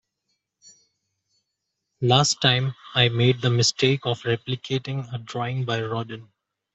[2.01, 6.27] Last time, I made the mistake of replicating a drawing by Rodin.